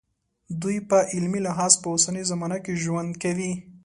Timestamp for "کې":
2.63-2.79